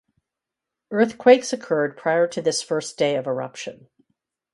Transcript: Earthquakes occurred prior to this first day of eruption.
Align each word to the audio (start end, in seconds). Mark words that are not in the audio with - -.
Earthquakes 0.89 1.53
occurred 1.53 1.95
prior 1.95 2.25
to 2.25 2.41
this 2.41 2.63
first 2.63 2.97
day 2.97 3.15
of 3.17 3.27
eruption. 3.27 3.87